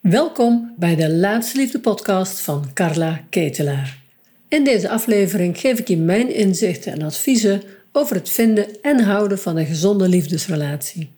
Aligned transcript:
Welkom 0.00 0.74
bij 0.76 0.96
de 0.96 1.10
Laatste 1.10 1.58
Liefde 1.58 1.80
podcast 1.80 2.40
van 2.40 2.72
Carla 2.74 3.20
Ketelaar. 3.30 3.98
In 4.48 4.64
deze 4.64 4.88
aflevering 4.88 5.58
geef 5.58 5.78
ik 5.78 5.88
je 5.88 5.96
mijn 5.96 6.34
inzichten 6.34 6.92
en 6.92 7.02
adviezen 7.02 7.62
over 7.92 8.16
het 8.16 8.30
vinden 8.30 8.82
en 8.82 9.00
houden 9.00 9.38
van 9.38 9.56
een 9.56 9.66
gezonde 9.66 10.08
liefdesrelatie. 10.08 11.12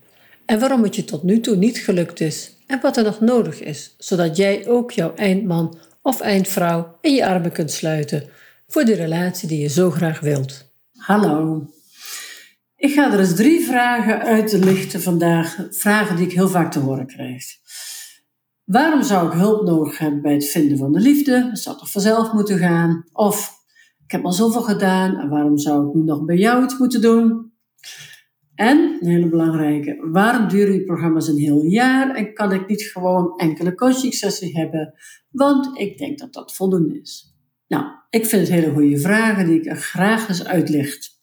En 0.47 0.61
waarom 0.61 0.83
het 0.83 0.97
je 0.97 1.05
tot 1.05 1.23
nu 1.23 1.41
toe 1.41 1.57
niet 1.57 1.79
gelukt 1.79 2.21
is 2.21 2.57
en 2.67 2.81
wat 2.81 2.97
er 2.97 3.05
nog 3.05 3.21
nodig 3.21 3.61
is, 3.61 3.95
zodat 3.99 4.37
jij 4.37 4.67
ook 4.67 4.91
jouw 4.91 5.15
eindman 5.15 5.79
of 6.03 6.21
eindvrouw 6.21 6.99
in 7.01 7.15
je 7.15 7.27
armen 7.27 7.53
kunt 7.53 7.71
sluiten 7.71 8.29
voor 8.67 8.85
de 8.85 8.95
relatie 8.95 9.49
die 9.49 9.61
je 9.61 9.69
zo 9.69 9.91
graag 9.91 10.21
wilt. 10.21 10.73
Hallo. 10.97 11.67
Ik 12.77 12.93
ga 12.93 13.13
er 13.13 13.19
eens 13.19 13.35
drie 13.35 13.65
vragen 13.65 14.21
uit 14.21 14.57
vandaag, 15.03 15.57
vragen 15.71 16.17
die 16.17 16.27
ik 16.27 16.33
heel 16.33 16.49
vaak 16.49 16.73
te 16.73 16.79
horen 16.79 17.07
krijg. 17.07 17.45
Waarom 18.73 19.03
zou 19.03 19.27
ik 19.27 19.33
hulp 19.33 19.67
nodig 19.67 19.99
hebben 19.99 20.23
bij 20.23 20.33
het 20.33 20.49
vinden 20.49 20.79
van 20.79 20.93
de 20.93 21.01
liefde? 21.01 21.49
Dat 21.49 21.59
zou 21.59 21.79
toch 21.79 21.91
vanzelf 21.91 22.33
moeten 22.33 22.59
gaan? 22.59 23.05
Of 23.13 23.53
ik 24.05 24.11
heb 24.11 24.25
al 24.25 24.33
zoveel 24.33 24.63
gedaan 24.63 25.17
en 25.17 25.29
waarom 25.29 25.59
zou 25.59 25.89
ik 25.89 25.95
nu 25.95 26.03
nog 26.03 26.25
bij 26.25 26.37
jou 26.37 26.65
iets 26.65 26.79
moeten 26.79 27.01
doen? 27.01 27.53
En, 28.55 28.99
een 29.01 29.09
hele 29.09 29.29
belangrijke, 29.29 30.09
waarom 30.11 30.49
duren 30.49 30.73
die 30.73 30.85
programma's 30.85 31.29
een 31.29 31.39
heel 31.39 31.63
jaar 31.63 32.15
en 32.15 32.35
kan 32.35 32.53
ik 32.53 32.69
niet 32.69 32.83
gewoon 32.83 33.37
enkele 33.37 33.75
coaching 33.75 34.15
sessies 34.15 34.53
hebben? 34.53 34.95
Want 35.31 35.79
ik 35.79 35.99
denk 35.99 36.19
dat 36.19 36.33
dat 36.33 36.55
voldoende 36.55 37.01
is. 37.01 37.37
Nou, 37.69 37.85
ik 38.11 38.27
vind 38.27 38.49
het 38.49 38.61
hele 38.61 38.73
goede 38.73 38.99
vragen 38.99 39.47
die 39.47 39.61
ik 39.61 39.67
er 39.67 39.77
graag 39.77 40.29
eens 40.29 40.45
uitlicht. 40.45 41.21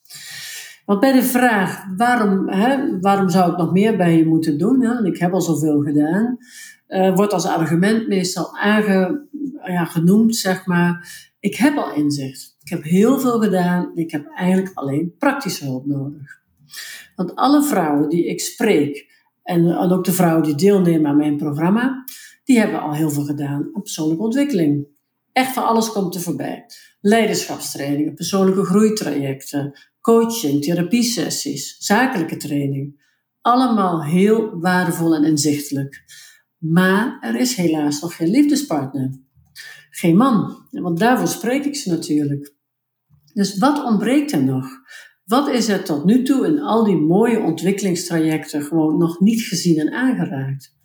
Want 0.84 1.00
bij 1.00 1.12
de 1.12 1.22
vraag 1.22 1.84
waarom, 1.96 2.48
hè, 2.48 3.00
waarom 3.00 3.28
zou 3.28 3.52
ik 3.52 3.58
nog 3.58 3.72
meer 3.72 3.96
bij 3.96 4.16
je 4.16 4.26
moeten 4.26 4.58
doen, 4.58 4.82
hè, 4.82 5.06
ik 5.06 5.18
heb 5.18 5.32
al 5.32 5.40
zoveel 5.40 5.80
gedaan, 5.80 6.38
uh, 6.90 7.14
wordt 7.14 7.32
als 7.32 7.46
argument 7.46 8.08
meestal 8.08 8.56
aange, 8.58 9.28
ja, 9.64 9.84
genoemd, 9.84 10.36
zeg 10.36 10.66
maar, 10.66 11.08
ik 11.40 11.54
heb 11.54 11.76
al 11.76 11.94
inzicht. 11.94 12.56
Ik 12.62 12.68
heb 12.68 12.82
heel 12.82 13.20
veel 13.20 13.40
gedaan, 13.40 13.90
ik 13.94 14.10
heb 14.10 14.26
eigenlijk 14.34 14.70
alleen 14.74 15.14
praktische 15.18 15.64
hulp 15.64 15.86
nodig. 15.86 16.40
Want 17.16 17.34
alle 17.34 17.62
vrouwen 17.62 18.08
die 18.08 18.26
ik 18.26 18.40
spreek, 18.40 19.08
en, 19.42 19.76
ook 19.76 20.04
de 20.04 20.12
vrouwen 20.12 20.42
die 20.42 20.54
deelnemen 20.54 21.10
aan 21.10 21.16
mijn 21.16 21.36
programma, 21.36 22.04
die 22.44 22.58
hebben 22.58 22.80
al 22.80 22.94
heel 22.94 23.10
veel 23.10 23.24
gedaan 23.24 23.70
aan 23.74 23.82
persoonlijke 23.82 24.22
ontwikkeling. 24.22 24.86
Echt 25.32 25.52
van 25.52 25.64
alles 25.66 25.92
komt 25.92 26.14
er 26.14 26.20
voorbij. 26.20 26.66
Leiderschapstrainingen, 27.00 28.14
persoonlijke 28.14 28.64
groeitrajecten, 28.64 29.78
coaching, 30.00 30.62
therapiesessies, 30.62 31.76
zakelijke 31.78 32.36
training. 32.36 33.08
Allemaal 33.40 34.04
heel 34.04 34.60
waardevol 34.60 35.14
en 35.14 35.24
inzichtelijk. 35.24 36.04
Maar 36.60 37.18
er 37.20 37.34
is 37.34 37.56
helaas 37.56 38.00
nog 38.00 38.16
geen 38.16 38.30
liefdespartner. 38.30 39.10
Geen 39.90 40.16
man, 40.16 40.66
want 40.70 40.98
daarvoor 40.98 41.28
spreek 41.28 41.64
ik 41.64 41.76
ze 41.76 41.90
natuurlijk. 41.90 42.54
Dus 43.32 43.58
wat 43.58 43.84
ontbreekt 43.84 44.32
er 44.32 44.44
nog? 44.44 44.66
Wat 45.24 45.48
is 45.48 45.68
er 45.68 45.84
tot 45.84 46.04
nu 46.04 46.22
toe 46.22 46.46
in 46.46 46.60
al 46.60 46.84
die 46.84 46.96
mooie 46.96 47.40
ontwikkelingstrajecten 47.40 48.62
gewoon 48.62 48.98
nog 48.98 49.20
niet 49.20 49.40
gezien 49.42 49.78
en 49.78 49.92
aangeraakt? 49.92 50.78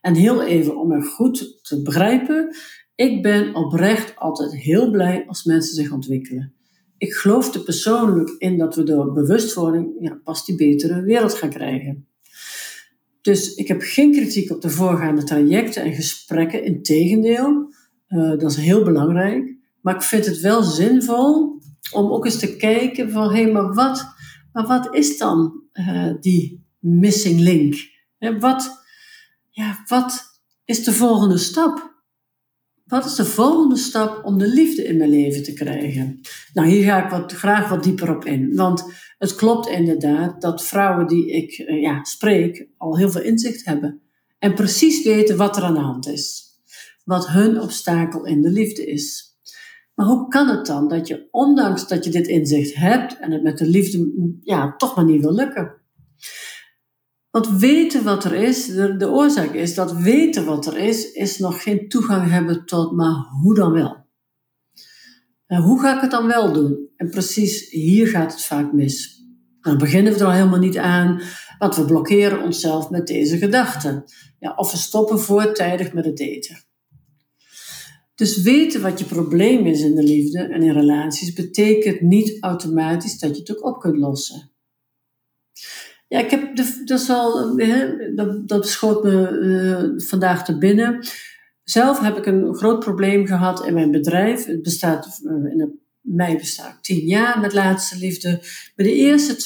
En 0.00 0.14
heel 0.14 0.42
even 0.42 0.80
om 0.80 0.92
er 0.92 1.02
goed 1.02 1.58
te 1.62 1.82
begrijpen, 1.82 2.56
ik 2.94 3.22
ben 3.22 3.54
oprecht 3.54 4.16
altijd 4.16 4.54
heel 4.54 4.90
blij 4.90 5.26
als 5.26 5.44
mensen 5.44 5.74
zich 5.74 5.92
ontwikkelen. 5.92 6.54
Ik 6.98 7.12
geloof 7.12 7.54
er 7.54 7.60
persoonlijk 7.60 8.30
in 8.38 8.58
dat 8.58 8.74
we 8.74 8.82
door 8.82 9.12
bewustwording 9.12 10.20
pas 10.24 10.44
die 10.44 10.56
betere 10.56 11.02
wereld 11.02 11.34
gaan 11.34 11.50
krijgen. 11.50 12.08
Dus 13.28 13.54
ik 13.54 13.68
heb 13.68 13.80
geen 13.80 14.12
kritiek 14.12 14.50
op 14.50 14.62
de 14.62 14.70
voorgaande 14.70 15.24
trajecten 15.24 15.82
en 15.82 15.92
gesprekken, 15.92 16.64
integendeel, 16.64 17.72
uh, 18.08 18.38
dat 18.38 18.50
is 18.50 18.56
heel 18.56 18.84
belangrijk. 18.84 19.56
Maar 19.82 19.94
ik 19.94 20.02
vind 20.02 20.26
het 20.26 20.40
wel 20.40 20.62
zinvol 20.62 21.60
om 21.92 22.10
ook 22.10 22.24
eens 22.24 22.38
te 22.38 22.56
kijken 22.56 23.10
van, 23.10 23.34
hé, 23.34 23.42
hey, 23.42 23.52
maar, 23.52 23.74
wat, 23.74 24.06
maar 24.52 24.66
wat 24.66 24.94
is 24.94 25.18
dan 25.18 25.62
uh, 25.72 26.12
die 26.20 26.66
missing 26.78 27.40
link? 27.40 27.76
wat, 28.40 28.84
ja, 29.50 29.82
wat 29.86 30.40
is 30.64 30.84
de 30.84 30.92
volgende 30.92 31.38
stap? 31.38 32.02
Wat 32.84 33.04
is 33.04 33.14
de 33.14 33.24
volgende 33.24 33.76
stap 33.76 34.24
om 34.24 34.38
de 34.38 34.48
liefde 34.48 34.84
in 34.84 34.96
mijn 34.96 35.10
leven 35.10 35.42
te 35.42 35.52
krijgen? 35.52 36.20
Nou, 36.52 36.68
hier 36.68 36.84
ga 36.84 37.04
ik 37.04 37.10
wat, 37.10 37.32
graag 37.32 37.68
wat 37.68 37.82
dieper 37.82 38.16
op 38.16 38.24
in. 38.24 38.54
Want 38.54 38.84
het 39.18 39.34
klopt 39.34 39.68
inderdaad 39.68 40.40
dat 40.40 40.64
vrouwen 40.64 41.06
die 41.06 41.30
ik 41.30 41.52
eh, 41.52 41.80
ja, 41.80 42.04
spreek 42.04 42.68
al 42.76 42.96
heel 42.96 43.10
veel 43.10 43.22
inzicht 43.22 43.64
hebben. 43.64 44.00
En 44.38 44.54
precies 44.54 45.04
weten 45.04 45.36
wat 45.36 45.56
er 45.56 45.62
aan 45.62 45.74
de 45.74 45.80
hand 45.80 46.08
is. 46.08 46.46
Wat 47.04 47.28
hun 47.28 47.60
obstakel 47.60 48.24
in 48.24 48.42
de 48.42 48.50
liefde 48.50 48.86
is. 48.86 49.36
Maar 49.94 50.06
hoe 50.06 50.28
kan 50.28 50.48
het 50.48 50.66
dan 50.66 50.88
dat 50.88 51.06
je, 51.06 51.28
ondanks 51.30 51.88
dat 51.88 52.04
je 52.04 52.10
dit 52.10 52.26
inzicht 52.26 52.74
hebt 52.74 53.18
en 53.18 53.32
het 53.32 53.42
met 53.42 53.58
de 53.58 53.66
liefde 53.66 54.12
ja, 54.42 54.74
toch 54.76 54.96
maar 54.96 55.04
niet 55.04 55.20
wil 55.20 55.34
lukken? 55.34 55.74
Want 57.30 57.48
weten 57.48 58.04
wat 58.04 58.24
er 58.24 58.34
is, 58.34 58.66
de, 58.66 58.96
de 58.96 59.08
oorzaak 59.08 59.52
is 59.52 59.74
dat 59.74 59.92
weten 59.92 60.44
wat 60.44 60.66
er 60.66 60.76
is, 60.76 61.12
is 61.12 61.38
nog 61.38 61.62
geen 61.62 61.88
toegang 61.88 62.30
hebben 62.30 62.64
tot, 62.66 62.92
maar 62.92 63.14
hoe 63.42 63.54
dan 63.54 63.72
wel? 63.72 64.07
En 65.48 65.62
hoe 65.62 65.80
ga 65.80 65.94
ik 65.94 66.00
het 66.00 66.10
dan 66.10 66.26
wel 66.26 66.52
doen? 66.52 66.88
En 66.96 67.10
precies 67.10 67.70
hier 67.70 68.08
gaat 68.08 68.32
het 68.32 68.42
vaak 68.42 68.72
mis. 68.72 69.22
Dan 69.60 69.78
beginnen 69.78 70.12
we 70.12 70.18
er 70.18 70.24
al 70.24 70.32
helemaal 70.32 70.58
niet 70.58 70.78
aan, 70.78 71.20
want 71.58 71.76
we 71.76 71.84
blokkeren 71.84 72.42
onszelf 72.42 72.90
met 72.90 73.06
deze 73.06 73.38
gedachten. 73.38 74.04
Ja, 74.38 74.54
of 74.56 74.70
we 74.70 74.76
stoppen 74.76 75.20
voortijdig 75.20 75.92
met 75.92 76.04
het 76.04 76.16
daten. 76.16 76.66
Dus 78.14 78.42
weten 78.42 78.82
wat 78.82 78.98
je 78.98 79.04
probleem 79.04 79.66
is 79.66 79.80
in 79.80 79.94
de 79.94 80.02
liefde 80.02 80.38
en 80.38 80.62
in 80.62 80.72
relaties 80.72 81.32
betekent 81.32 82.00
niet 82.00 82.36
automatisch 82.40 83.18
dat 83.18 83.30
je 83.30 83.38
het 83.38 83.56
ook 83.56 83.64
op 83.64 83.80
kunt 83.80 83.96
lossen. 83.96 84.50
Ja, 86.08 86.18
ik 86.18 86.30
heb 86.30 86.56
de, 86.56 86.82
dat, 86.84 87.00
is 87.00 87.10
al, 87.10 87.56
dat, 88.14 88.48
dat 88.48 88.68
schoot 88.68 89.02
me 89.02 89.30
uh, 89.30 90.06
vandaag 90.08 90.44
te 90.44 90.58
binnen. 90.58 91.06
Zelf 91.70 92.00
heb 92.00 92.16
ik 92.16 92.26
een 92.26 92.54
groot 92.54 92.80
probleem 92.80 93.26
gehad 93.26 93.66
in 93.66 93.74
mijn 93.74 93.90
bedrijf. 93.90 94.44
Het 94.44 94.62
bestaat, 94.62 95.20
uh, 95.22 95.52
in 95.52 95.80
mei 96.00 96.36
bestaat 96.36 96.78
tien 96.82 97.06
jaar 97.06 97.40
met 97.40 97.52
laatste 97.52 97.98
liefde. 97.98 98.28
Maar 98.76 98.86
de 98.86 98.94
eerste 98.94 99.36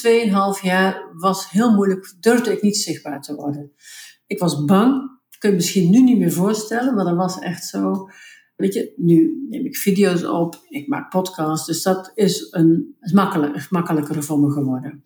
2,5 0.57 0.61
jaar 0.61 1.03
was 1.13 1.49
heel 1.49 1.73
moeilijk, 1.73 2.13
durfde 2.19 2.51
ik 2.51 2.61
niet 2.61 2.77
zichtbaar 2.77 3.21
te 3.21 3.35
worden. 3.35 3.71
Ik 4.27 4.39
was 4.39 4.65
bang, 4.65 5.19
kun 5.39 5.49
je 5.49 5.55
misschien 5.55 5.89
nu 5.89 6.01
niet 6.01 6.17
meer 6.17 6.31
voorstellen, 6.31 6.95
maar 6.95 7.05
dat 7.05 7.15
was 7.15 7.39
echt 7.39 7.65
zo. 7.65 8.09
Weet 8.55 8.73
je, 8.73 8.93
nu 8.95 9.45
neem 9.49 9.65
ik 9.65 9.77
video's 9.77 10.23
op, 10.23 10.65
ik 10.69 10.87
maak 10.87 11.09
podcasts, 11.09 11.67
dus 11.67 11.81
dat 11.81 12.11
is, 12.15 12.47
een, 12.51 12.95
is 12.99 13.11
makkelijk, 13.11 13.67
makkelijker 13.69 14.23
voor 14.23 14.39
me 14.39 14.51
geworden 14.51 15.03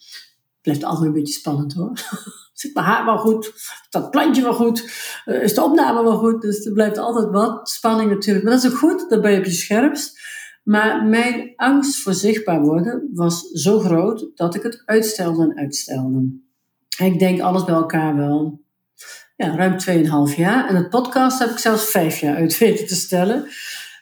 blijft 0.67 0.83
altijd 0.83 1.07
een 1.07 1.13
beetje 1.13 1.33
spannend 1.33 1.73
hoor. 1.73 1.91
Zit 2.53 2.73
mijn 2.73 2.85
haar 2.85 3.05
wel 3.05 3.17
goed? 3.17 3.53
Dat 3.89 4.11
plantje 4.11 4.41
wel 4.41 4.53
goed? 4.53 4.91
Eh, 5.25 5.41
is 5.41 5.53
de 5.53 5.63
opname 5.63 6.03
wel 6.03 6.17
goed? 6.17 6.41
Dus 6.41 6.65
er 6.65 6.73
blijft 6.73 6.97
altijd 6.97 7.31
wat 7.31 7.69
spanning 7.69 8.09
natuurlijk. 8.09 8.45
Maar 8.45 8.53
dat 8.53 8.63
is 8.63 8.71
ook 8.71 8.77
goed, 8.77 9.09
dan 9.09 9.21
ben 9.21 9.31
je 9.31 9.37
op 9.37 9.45
je 9.45 9.51
scherpst. 9.51 10.19
Maar 10.63 11.05
mijn 11.05 11.53
angst 11.55 12.01
voor 12.01 12.13
zichtbaar 12.13 12.61
worden 12.61 13.09
was 13.13 13.41
zo 13.41 13.79
groot 13.79 14.31
dat 14.35 14.55
ik 14.55 14.63
het 14.63 14.81
uitstelde 14.85 15.43
en 15.43 15.57
uitstelde. 15.57 16.39
ik 16.97 17.19
denk 17.19 17.41
alles 17.41 17.63
bij 17.63 17.75
elkaar 17.75 18.15
wel. 18.15 18.61
Ja, 19.35 19.55
ruim 19.55 19.75
2,5 20.29 20.35
jaar. 20.35 20.69
En 20.69 20.75
het 20.75 20.89
podcast 20.89 21.39
heb 21.39 21.49
ik 21.49 21.57
zelfs 21.57 21.89
vijf 21.89 22.19
jaar 22.19 22.35
uit 22.35 22.57
weten 22.57 22.87
te 22.87 22.95
stellen. 22.95 23.47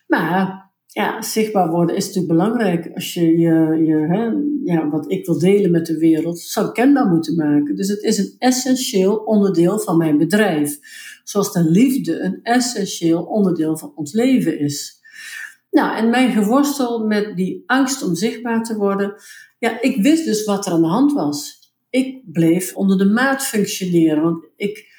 Maar 0.08 0.65
ja, 0.96 1.22
zichtbaar 1.22 1.70
worden 1.70 1.96
is 1.96 2.06
natuurlijk 2.06 2.34
belangrijk. 2.34 2.92
Als 2.94 3.14
je, 3.14 3.38
je, 3.38 3.84
je 3.86 3.96
hè, 3.96 4.32
ja, 4.74 4.90
wat 4.90 5.12
ik 5.12 5.26
wil 5.26 5.40
delen 5.40 5.72
met 5.72 5.86
de 5.86 5.98
wereld, 5.98 6.40
zou 6.40 6.72
kenbaar 6.72 7.08
moeten 7.08 7.36
maken. 7.36 7.76
Dus 7.76 7.88
het 7.88 8.02
is 8.04 8.18
een 8.18 8.36
essentieel 8.38 9.16
onderdeel 9.16 9.80
van 9.80 9.98
mijn 9.98 10.18
bedrijf. 10.18 10.78
Zoals 11.24 11.54
de 11.54 11.64
liefde 11.64 12.20
een 12.20 12.40
essentieel 12.44 13.24
onderdeel 13.24 13.78
van 13.78 13.92
ons 13.96 14.14
leven 14.14 14.60
is. 14.60 15.02
Nou, 15.72 15.98
en 15.98 16.10
mijn 16.10 16.32
geworstel 16.32 17.06
met 17.06 17.36
die 17.36 17.64
angst 17.66 18.04
om 18.04 18.16
zichtbaar 18.16 18.64
te 18.64 18.76
worden. 18.76 19.14
Ja, 19.60 19.82
ik 19.82 20.02
wist 20.02 20.26
dus 20.26 20.46
wat 20.46 20.66
er 20.66 20.72
aan 20.72 20.82
de 20.82 20.88
hand 20.88 21.14
was. 21.14 21.72
Ik 21.90 22.32
bleef 22.32 22.76
onder 22.76 22.98
de 22.98 23.06
maat 23.06 23.44
functioneren. 23.44 24.24
Want 24.24 24.46
ik, 24.56 24.95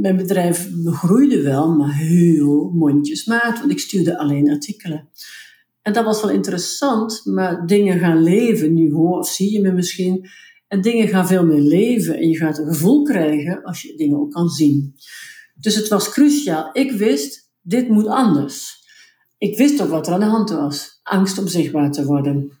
mijn 0.00 0.16
bedrijf 0.16 0.68
groeide 0.84 1.42
wel, 1.42 1.76
maar 1.76 1.94
heel 1.94 2.70
mondjesmaat, 2.74 3.58
want 3.58 3.70
ik 3.70 3.78
stuurde 3.78 4.18
alleen 4.18 4.50
artikelen. 4.50 5.08
En 5.82 5.92
dat 5.92 6.04
was 6.04 6.20
wel 6.22 6.30
interessant, 6.30 7.24
maar 7.24 7.66
dingen 7.66 7.98
gaan 7.98 8.22
leven. 8.22 8.74
Nu 8.74 8.92
hoor 8.92 9.18
of 9.18 9.28
zie 9.28 9.52
je 9.52 9.60
me 9.60 9.72
misschien. 9.72 10.28
En 10.68 10.80
dingen 10.80 11.08
gaan 11.08 11.26
veel 11.26 11.44
meer 11.44 11.60
leven 11.60 12.18
en 12.18 12.28
je 12.28 12.36
gaat 12.36 12.58
een 12.58 12.66
gevoel 12.66 13.02
krijgen 13.02 13.62
als 13.62 13.82
je 13.82 13.96
dingen 13.96 14.18
ook 14.18 14.30
kan 14.30 14.48
zien. 14.48 14.94
Dus 15.54 15.74
het 15.74 15.88
was 15.88 16.10
cruciaal. 16.10 16.70
Ik 16.72 16.92
wist, 16.92 17.50
dit 17.62 17.88
moet 17.88 18.06
anders. 18.06 18.84
Ik 19.38 19.56
wist 19.56 19.82
ook 19.82 19.90
wat 19.90 20.06
er 20.06 20.12
aan 20.12 20.20
de 20.20 20.26
hand 20.26 20.50
was. 20.50 21.00
Angst 21.02 21.38
om 21.38 21.48
zichtbaar 21.48 21.92
te 21.92 22.04
worden. 22.04 22.55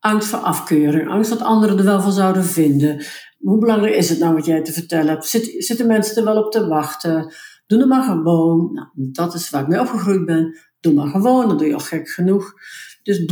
Angst 0.00 0.28
voor 0.28 0.38
afkeuring. 0.38 1.08
Angst 1.08 1.30
dat 1.30 1.40
anderen 1.40 1.78
er 1.78 1.84
wel 1.84 2.00
van 2.00 2.12
zouden 2.12 2.44
vinden 2.44 3.04
hoe 3.40 3.58
belangrijk 3.58 3.94
is 3.94 4.08
het 4.08 4.18
nou 4.18 4.34
wat 4.34 4.46
jij 4.46 4.62
te 4.62 4.72
vertellen 4.72 5.08
hebt? 5.08 5.26
zitten 5.58 5.86
mensen 5.86 6.16
er 6.16 6.24
wel 6.24 6.44
op 6.44 6.52
te 6.52 6.66
wachten? 6.66 7.32
Doe 7.66 7.78
het 7.78 7.88
maar 7.88 8.02
gewoon. 8.02 8.72
Nou, 8.72 8.88
dat 8.94 9.34
is 9.34 9.50
waar 9.50 9.62
ik 9.62 9.68
mee 9.68 9.80
opgegroeid 9.80 10.24
ben. 10.24 10.58
Doe 10.80 10.92
maar 10.92 11.08
gewoon, 11.08 11.48
dan 11.48 11.58
doe 11.58 11.66
je 11.66 11.74
al 11.74 11.80
gek 11.80 12.08
genoeg. 12.08 12.54
Dus 13.02 13.24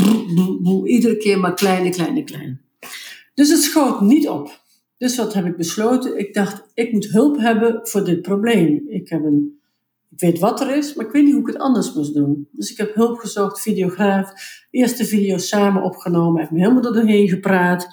iedere 0.85 1.17
keer 1.17 1.39
maar 1.39 1.55
kleine, 1.55 1.91
kleine, 1.91 2.25
klein. 2.25 2.61
Dus 3.35 3.51
het 3.51 3.63
schoot 3.63 4.01
niet 4.01 4.29
op. 4.29 4.61
Dus 4.97 5.17
wat 5.17 5.35
heb 5.35 5.47
ik 5.47 5.57
besloten? 5.57 6.19
Ik 6.19 6.35
dacht, 6.35 6.63
ik 6.75 6.93
moet 6.93 7.07
hulp 7.07 7.39
hebben 7.39 7.81
voor 7.83 8.05
dit 8.05 8.23
probleem. 8.23 8.85
Ik, 8.89 9.09
heb 9.09 9.25
een, 9.25 9.58
ik 10.11 10.21
weet 10.21 10.39
wat 10.39 10.61
er 10.61 10.77
is, 10.77 10.95
maar 10.95 11.07
ik 11.07 11.13
weet 11.13 11.25
niet 11.25 11.33
hoe 11.33 11.41
ik 11.41 11.47
het 11.47 11.59
anders 11.59 11.95
moest 11.95 12.15
doen. 12.15 12.49
Dus 12.53 12.71
ik 12.71 12.77
heb 12.77 12.95
hulp 12.95 13.19
gezocht, 13.19 13.61
videograaf. 13.61 14.33
Eerste 14.71 15.05
video 15.05 15.39
samen 15.39 15.83
opgenomen, 15.83 16.41
heb 16.41 16.51
me 16.51 16.59
helemaal 16.59 16.83
doorheen 16.83 17.29
gepraat. 17.29 17.87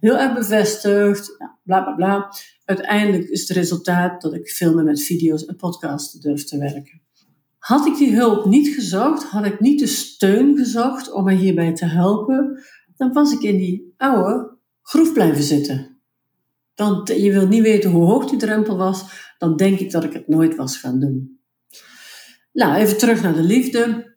Heel 0.00 0.18
erg 0.18 0.34
bevestigd, 0.34 1.36
bla 1.62 1.82
bla 1.82 1.94
bla. 1.94 2.32
Uiteindelijk 2.64 3.28
is 3.28 3.40
het 3.40 3.56
resultaat 3.56 4.20
dat 4.20 4.34
ik 4.34 4.48
filmen 4.48 4.84
met 4.84 5.02
video's 5.02 5.44
en 5.44 5.56
podcasts 5.56 6.20
durf 6.20 6.44
te 6.44 6.58
werken. 6.58 7.02
Had 7.58 7.86
ik 7.86 7.96
die 7.96 8.14
hulp 8.14 8.44
niet 8.44 8.68
gezocht, 8.68 9.22
had 9.22 9.44
ik 9.44 9.60
niet 9.60 9.78
de 9.78 9.86
steun 9.86 10.56
gezocht 10.56 11.12
om 11.12 11.24
me 11.24 11.34
hierbij 11.34 11.74
te 11.74 11.86
helpen, 11.86 12.62
dan 12.96 13.12
was 13.12 13.32
ik 13.32 13.42
in 13.42 13.56
die 13.56 13.94
oude 13.96 14.58
groef 14.82 15.12
blijven 15.12 15.42
zitten. 15.42 16.00
Dan, 16.74 17.08
je 17.16 17.32
wil 17.32 17.46
niet 17.46 17.62
weten 17.62 17.90
hoe 17.90 18.04
hoog 18.04 18.30
die 18.30 18.38
drempel 18.38 18.76
was, 18.76 19.04
dan 19.38 19.56
denk 19.56 19.78
ik 19.78 19.90
dat 19.90 20.04
ik 20.04 20.12
het 20.12 20.28
nooit 20.28 20.56
was 20.56 20.76
gaan 20.76 21.00
doen. 21.00 21.39
Nou, 22.52 22.74
even 22.74 22.98
terug 22.98 23.22
naar 23.22 23.34
de 23.34 23.42
liefde. 23.42 24.08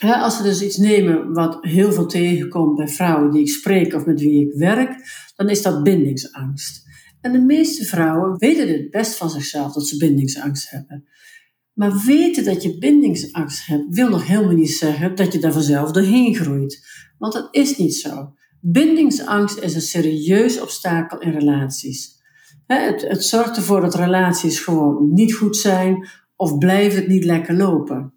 als 0.00 0.36
we 0.36 0.42
dus 0.42 0.62
iets 0.62 0.76
nemen 0.76 1.32
wat 1.32 1.58
heel 1.60 1.92
veel 1.92 2.06
tegenkomt 2.06 2.76
bij 2.76 2.88
vrouwen 2.88 3.30
die 3.30 3.40
ik 3.40 3.48
spreek 3.48 3.94
of 3.94 4.04
met 4.04 4.20
wie 4.20 4.46
ik 4.46 4.58
werk, 4.58 4.90
dan 5.36 5.48
is 5.48 5.62
dat 5.62 5.82
bindingsangst. 5.82 6.86
En 7.20 7.32
de 7.32 7.40
meeste 7.40 7.84
vrouwen 7.84 8.38
weten 8.38 8.68
het 8.68 8.90
best 8.90 9.14
van 9.14 9.30
zichzelf 9.30 9.72
dat 9.72 9.86
ze 9.86 9.96
bindingsangst 9.96 10.70
hebben. 10.70 11.08
Maar 11.72 12.02
weten 12.06 12.44
dat 12.44 12.62
je 12.62 12.78
bindingsangst 12.78 13.66
hebt, 13.66 13.84
wil 13.88 14.08
nog 14.08 14.26
helemaal 14.26 14.54
niet 14.54 14.70
zeggen 14.70 15.14
dat 15.14 15.32
je 15.32 15.38
daar 15.38 15.52
vanzelf 15.52 15.90
doorheen 15.90 16.34
groeit. 16.34 16.86
Want 17.18 17.32
dat 17.32 17.48
is 17.50 17.76
niet 17.76 17.94
zo. 17.94 18.32
Bindingsangst 18.60 19.58
is 19.58 19.74
een 19.74 19.80
serieus 19.80 20.60
obstakel 20.60 21.20
in 21.20 21.32
relaties. 21.32 22.16
Het, 22.66 23.02
het 23.08 23.24
zorgt 23.24 23.56
ervoor 23.56 23.80
dat 23.80 23.94
relaties 23.94 24.60
gewoon 24.60 25.12
niet 25.12 25.34
goed 25.34 25.56
zijn 25.56 26.08
of 26.38 26.58
blijven 26.58 26.98
het 26.98 27.08
niet 27.08 27.24
lekker 27.24 27.54
lopen. 27.54 28.12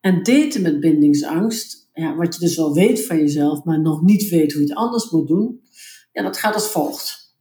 En 0.00 0.22
daten 0.22 0.62
met 0.62 0.80
bindingsangst, 0.80 1.88
ja, 1.92 2.16
wat 2.16 2.34
je 2.34 2.40
dus 2.40 2.56
wel 2.56 2.74
weet 2.74 3.06
van 3.06 3.16
jezelf, 3.16 3.64
maar 3.64 3.80
nog 3.80 4.02
niet 4.02 4.28
weet 4.28 4.52
hoe 4.52 4.62
je 4.62 4.68
het 4.68 4.76
anders 4.76 5.10
moet 5.10 5.28
doen, 5.28 5.60
ja, 6.12 6.22
dat 6.22 6.36
gaat 6.36 6.54
als 6.54 6.70
volgt. 6.70 7.34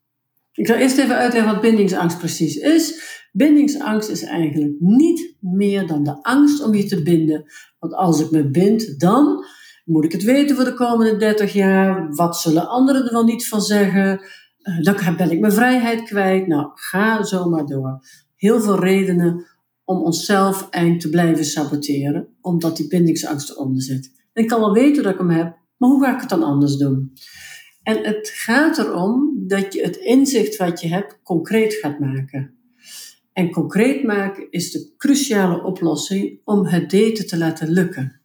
Ik 0.51 0.67
zal 0.67 0.75
eerst 0.75 0.97
even 0.97 1.15
uitleggen 1.15 1.51
wat 1.51 1.61
bindingsangst 1.61 2.17
precies 2.17 2.55
is. 2.55 3.13
Bindingsangst 3.31 4.09
is 4.09 4.23
eigenlijk 4.23 4.73
niet 4.79 5.35
meer 5.39 5.87
dan 5.87 6.03
de 6.03 6.23
angst 6.23 6.63
om 6.63 6.75
je 6.75 6.83
te 6.83 7.01
binden. 7.01 7.45
Want 7.79 7.93
als 7.93 8.19
ik 8.19 8.31
me 8.31 8.49
bind, 8.49 8.99
dan 8.99 9.45
moet 9.85 10.05
ik 10.05 10.11
het 10.11 10.23
weten 10.23 10.55
voor 10.55 10.65
de 10.65 10.73
komende 10.73 11.17
30 11.17 11.53
jaar? 11.53 12.09
Wat 12.09 12.37
zullen 12.37 12.67
anderen 12.67 13.05
er 13.05 13.11
wel 13.11 13.23
niet 13.23 13.47
van 13.47 13.61
zeggen? 13.61 14.21
Uh, 14.61 14.81
dan 14.81 15.15
ben 15.17 15.31
ik 15.31 15.39
mijn 15.39 15.53
vrijheid 15.53 16.03
kwijt. 16.03 16.47
Nou, 16.47 16.71
ga 16.73 17.23
zo 17.23 17.49
maar 17.49 17.65
door. 17.65 17.99
Heel 18.35 18.61
veel 18.61 18.79
redenen 18.79 19.45
om 19.85 19.97
onszelf 19.97 20.69
eind 20.69 21.01
te 21.01 21.09
blijven 21.09 21.45
saboteren, 21.45 22.27
omdat 22.41 22.77
die 22.77 22.87
bindingsangst 22.87 23.49
eronder 23.49 23.81
zit. 23.81 24.11
En 24.33 24.43
ik 24.43 24.49
kan 24.49 24.59
wel 24.59 24.73
weten 24.73 25.03
dat 25.03 25.11
ik 25.11 25.17
hem 25.17 25.29
heb, 25.29 25.57
maar 25.77 25.89
hoe 25.89 26.03
ga 26.03 26.13
ik 26.13 26.19
het 26.19 26.29
dan 26.29 26.43
anders 26.43 26.77
doen? 26.77 27.13
En 27.83 28.03
het 28.03 28.29
gaat 28.33 28.77
erom 28.77 29.43
dat 29.47 29.73
je 29.73 29.81
het 29.81 29.95
inzicht 29.95 30.55
wat 30.55 30.81
je 30.81 30.87
hebt 30.87 31.19
concreet 31.23 31.73
gaat 31.73 31.99
maken. 31.99 32.53
En 33.33 33.51
concreet 33.51 34.03
maken 34.03 34.51
is 34.51 34.71
de 34.71 34.93
cruciale 34.97 35.63
oplossing 35.63 36.41
om 36.43 36.65
het 36.65 36.89
daten 36.89 37.27
te 37.27 37.37
laten 37.37 37.69
lukken. 37.69 38.21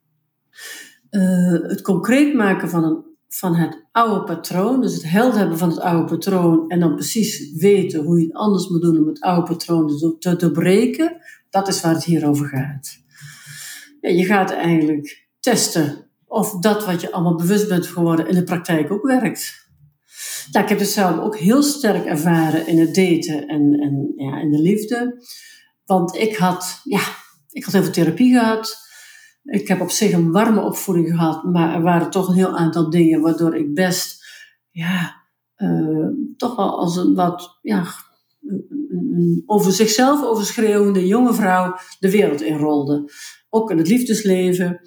Uh, 1.11 1.63
het 1.63 1.83
concreet 1.83 2.35
maken 2.35 2.69
van, 2.69 2.85
een, 2.85 3.05
van 3.29 3.55
het 3.55 3.85
oude 3.93 4.25
patroon, 4.25 4.81
dus 4.81 4.95
het 4.95 5.11
held 5.11 5.35
hebben 5.35 5.59
van 5.59 5.69
het 5.69 5.81
oude 5.81 6.05
patroon 6.05 6.69
en 6.69 6.81
dan 6.81 6.95
precies 6.95 7.53
weten 7.53 8.05
hoe 8.05 8.21
je 8.21 8.27
het 8.27 8.35
anders 8.35 8.69
moet 8.69 8.83
doen 8.83 8.99
om 8.99 9.07
het 9.07 9.21
oude 9.21 9.53
patroon 9.53 10.17
te 10.19 10.37
doorbreken, 10.37 11.17
dat 11.51 11.69
is 11.69 11.81
waar 11.81 11.95
het 11.95 12.05
hier 12.05 12.29
over 12.29 12.47
gaat. 12.47 12.99
Je 14.01 14.25
gaat 14.25 14.51
eigenlijk 14.51 15.29
testen 15.41 16.11
of 16.27 16.59
dat 16.59 16.85
wat 16.85 17.01
je 17.01 17.13
allemaal 17.13 17.37
bewust 17.37 17.69
bent 17.69 17.87
geworden 17.87 18.29
in 18.29 18.35
de 18.35 18.45
praktijk 18.45 18.91
ook 18.91 19.07
werkt. 19.07 19.69
Ik 20.53 20.69
heb 20.69 20.79
het 20.79 20.89
zelf 20.89 21.19
ook 21.19 21.37
heel 21.37 21.63
sterk 21.63 22.05
ervaren 22.05 22.67
in 22.67 22.79
het 22.79 22.95
daten 22.95 23.47
en, 23.47 23.81
en 23.81 24.13
ja, 24.17 24.41
in 24.41 24.51
de 24.51 24.61
liefde. 24.61 25.25
Want 25.85 26.17
ik 26.17 26.37
had, 26.37 26.81
ja, 26.85 27.01
ik 27.49 27.65
had 27.65 27.73
heel 27.73 27.83
veel 27.83 27.93
therapie 27.93 28.33
gehad. 28.33 28.77
Ik 29.45 29.69
heb 29.69 29.81
op 29.81 29.91
zich 29.91 30.13
een 30.13 30.33
warme 30.33 30.61
opvoeding 30.61 31.09
gehad, 31.09 31.45
maar 31.45 31.75
er 31.75 31.83
waren 31.83 32.11
toch 32.11 32.29
een 32.29 32.35
heel 32.35 32.57
aantal 32.57 32.91
dingen 32.91 33.21
waardoor 33.21 33.57
ik 33.57 33.75
best, 33.75 34.25
ja, 34.71 35.23
uh, 35.57 36.09
toch 36.37 36.57
wel 36.57 36.79
als 36.79 36.97
een 36.97 37.15
wat, 37.15 37.59
ja, 37.63 37.87
over 39.47 39.73
zichzelf 39.73 40.25
overschreeuwende 40.25 41.07
jonge 41.07 41.35
vrouw 41.35 41.77
de 41.99 42.11
wereld 42.11 42.43
inrolde. 42.43 43.11
Ook 43.49 43.71
in 43.71 43.79
het 43.79 43.89
liefdesleven. 43.89 44.81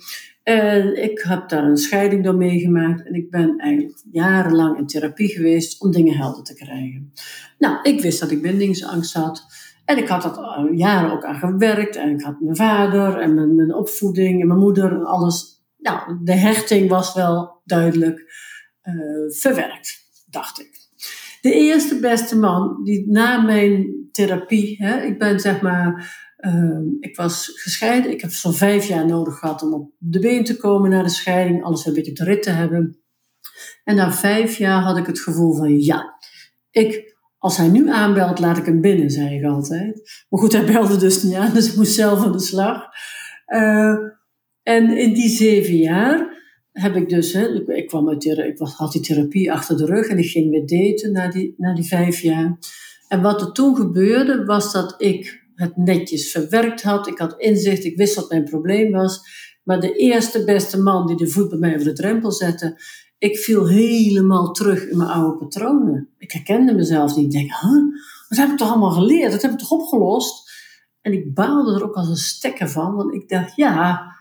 En 0.44 1.04
ik 1.04 1.20
heb 1.28 1.50
daar 1.50 1.64
een 1.64 1.78
scheiding 1.78 2.24
door 2.24 2.36
meegemaakt 2.36 3.06
en 3.06 3.14
ik 3.14 3.30
ben 3.30 3.58
eigenlijk 3.58 4.04
jarenlang 4.12 4.78
in 4.78 4.88
therapie 4.88 5.30
geweest 5.30 5.82
om 5.82 5.92
dingen 5.92 6.18
helder 6.18 6.44
te 6.44 6.54
krijgen. 6.54 7.14
Nou, 7.58 7.82
ik 7.82 8.02
wist 8.02 8.20
dat 8.20 8.32
ik 8.32 8.42
bindingsangst 8.42 9.14
had. 9.14 9.46
En 9.86 9.98
ik 9.98 10.08
had 10.08 10.22
dat 10.22 10.40
jaren 10.76 11.12
ook 11.12 11.24
aan 11.24 11.40
gewerkt. 11.40 11.96
En 11.96 12.10
ik 12.10 12.22
had 12.22 12.40
mijn 12.40 12.56
vader 12.56 13.20
en 13.20 13.56
mijn, 13.56 13.74
opvoeding 13.74 14.42
en 14.42 14.48
mijn 14.48 14.60
moeder 14.60 14.92
en 14.92 15.06
alles. 15.06 15.64
Nou, 15.78 16.18
de 16.24 16.36
hechting 16.36 16.90
was 16.90 17.14
wel 17.14 17.62
duidelijk 17.66 18.20
uh, 18.84 19.32
verwerkt, 19.32 20.00
dacht 20.30 20.60
ik. 20.60 20.84
De 21.44 21.54
eerste 21.54 22.00
beste 22.00 22.38
man 22.38 22.84
die 22.84 23.12
na 23.12 23.42
mijn 23.42 24.08
therapie, 24.12 24.76
hè, 24.84 25.02
ik 25.02 25.20
ben 25.20 25.40
zeg 25.40 25.62
maar, 25.62 26.16
uh, 26.40 26.80
ik 27.00 27.16
was 27.16 27.52
gescheiden. 27.56 28.12
Ik 28.12 28.22
heb 28.22 28.32
zo'n 28.32 28.54
vijf 28.54 28.86
jaar 28.86 29.06
nodig 29.06 29.40
gehad 29.40 29.62
om 29.62 29.74
op 29.74 29.92
de 29.98 30.20
been 30.20 30.44
te 30.44 30.58
komen 30.58 30.90
na 30.90 31.04
de 31.04 31.10
scheiding, 31.10 31.64
alles 31.64 31.86
een 31.86 31.94
beetje 31.94 32.14
de 32.14 32.24
rit 32.24 32.44
te 32.44 32.50
hebben. 32.50 33.00
En 33.84 33.96
na 33.96 34.12
vijf 34.12 34.58
jaar 34.58 34.82
had 34.82 34.98
ik 34.98 35.06
het 35.06 35.20
gevoel 35.20 35.56
van 35.56 35.80
ja, 35.80 36.18
ik 36.70 37.16
als 37.38 37.58
hij 37.58 37.68
nu 37.68 37.90
aanbelt, 37.90 38.40
laat 38.40 38.58
ik 38.58 38.66
hem 38.66 38.82
binnen, 38.82 39.10
zei 39.10 39.38
ik 39.38 39.46
altijd. 39.46 40.26
Maar 40.30 40.40
goed, 40.40 40.52
hij 40.52 40.66
belde 40.66 40.98
dus 40.98 41.24
niet 41.24 41.36
aan, 41.36 41.54
dus 41.54 41.70
ik 41.70 41.76
moest 41.76 41.94
zelf 41.94 42.24
aan 42.24 42.32
de 42.32 42.40
slag. 42.40 42.84
Uh, 43.48 43.98
en 44.62 44.98
in 44.98 45.14
die 45.14 45.30
zeven 45.30 45.76
jaar 45.76 46.33
heb 46.74 46.96
ik 46.96 47.10
dus, 47.10 47.34
hè, 47.34 47.74
ik, 47.76 47.88
kwam 47.88 48.10
uit, 48.10 48.26
ik 48.26 48.58
had 48.60 48.92
die 48.92 49.02
therapie 49.02 49.52
achter 49.52 49.78
de 49.78 49.86
rug 49.86 50.08
en 50.08 50.18
ik 50.18 50.30
ging 50.30 50.50
weer 50.50 50.66
daten 50.66 51.12
na 51.12 51.28
die, 51.28 51.54
na 51.58 51.74
die 51.74 51.88
vijf 51.88 52.20
jaar. 52.20 52.58
En 53.08 53.22
wat 53.22 53.42
er 53.42 53.52
toen 53.52 53.76
gebeurde, 53.76 54.46
was 54.46 54.72
dat 54.72 54.96
ik 54.98 55.42
het 55.56 55.78
netjes 55.78 56.32
verwerkt 56.32 56.82
had. 56.82 57.08
Ik 57.08 57.18
had 57.18 57.36
inzicht, 57.38 57.84
ik 57.84 57.98
wist 57.98 58.16
wat 58.16 58.30
mijn 58.30 58.44
probleem 58.44 58.92
was. 58.92 59.22
Maar 59.64 59.80
de 59.80 59.96
eerste 59.96 60.44
beste 60.44 60.82
man 60.82 61.08
die 61.08 61.16
de 61.16 61.28
voet 61.28 61.50
bij 61.50 61.60
mij 61.60 61.74
over 61.74 61.86
de 61.86 61.94
drempel 61.94 62.32
zette, 62.32 62.82
ik 63.18 63.38
viel 63.38 63.68
helemaal 63.68 64.52
terug 64.52 64.88
in 64.88 64.98
mijn 64.98 65.10
oude 65.10 65.38
patronen. 65.38 66.10
Ik 66.18 66.32
herkende 66.32 66.74
mezelf 66.74 67.16
niet. 67.16 67.26
Ik 67.26 67.32
denk, 67.32 67.52
huh, 67.52 67.84
wat 68.30 68.38
heb 68.38 68.50
ik 68.50 68.58
toch 68.58 68.70
allemaal 68.70 68.92
geleerd? 68.92 69.32
Dat 69.32 69.42
heb 69.42 69.52
ik 69.52 69.58
toch 69.58 69.72
opgelost? 69.72 70.52
En 71.02 71.14
ik 71.14 71.34
baalde 71.34 71.76
er 71.76 71.84
ook 71.84 71.96
als 71.96 72.08
een 72.08 72.16
stekker 72.16 72.70
van, 72.70 72.96
want 72.96 73.14
ik 73.14 73.30
dacht, 73.30 73.56
ja, 73.56 74.13